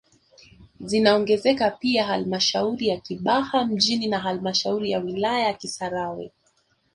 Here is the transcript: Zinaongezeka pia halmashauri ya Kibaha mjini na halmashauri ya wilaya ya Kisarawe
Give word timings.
Zinaongezeka 0.79 1.71
pia 1.71 2.05
halmashauri 2.05 2.87
ya 2.87 2.97
Kibaha 2.97 3.65
mjini 3.65 4.07
na 4.07 4.19
halmashauri 4.19 4.91
ya 4.91 4.99
wilaya 4.99 5.47
ya 5.47 5.53
Kisarawe 5.53 6.31